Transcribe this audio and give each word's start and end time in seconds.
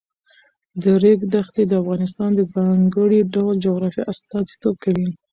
د 0.81 0.83
ریګ 1.03 1.19
دښتې 1.33 1.63
د 1.67 1.73
افغانستان 1.81 2.29
د 2.35 2.41
ځانګړي 2.55 3.19
ډول 3.33 3.55
جغرافیه 3.65 4.07
استازیتوب 4.13 4.75
کوي. 4.83 5.07